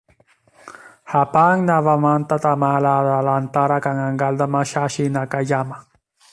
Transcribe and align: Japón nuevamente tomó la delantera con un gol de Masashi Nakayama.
Japón 1.11 1.67
nuevamente 1.67 2.39
tomó 2.39 2.71
la 2.79 2.95
delantera 3.17 3.79
con 3.79 3.97
un 4.09 4.17
gol 4.17 4.35
de 4.35 4.47
Masashi 4.47 5.11
Nakayama. 5.11 5.77